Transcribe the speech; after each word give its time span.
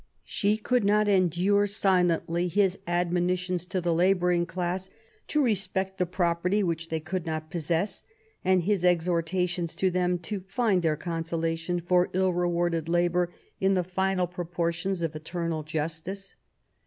She 0.25 0.57
could 0.57 0.83
not 0.83 1.07
endure 1.07 1.67
silently 1.67 2.47
his 2.47 2.79
admonitions 2.87 3.67
to 3.67 3.79
the 3.79 3.93
labouring 3.93 4.47
class 4.47 4.89
to 5.27 5.43
respect 5.43 5.99
the 5.99 6.07
property 6.07 6.63
which 6.63 6.89
they 6.89 6.99
could 6.99 7.27
not 7.27 7.51
possess, 7.51 8.03
and 8.43 8.63
hi» 8.63 8.77
exhortations 8.87 9.75
to 9.75 9.91
them 9.91 10.17
to 10.17 10.39
find 10.47 10.81
their 10.81 10.97
consolation 10.97 11.79
for 11.79 12.09
ilU 12.13 12.31
rewarded 12.31 12.89
labour 12.89 13.31
in 13.59 13.75
the 13.75 13.83
''final 13.83 14.25
proportions 14.27 15.03
of 15.03 15.15
eternal 15.15 15.61
justice.'' 15.61 16.35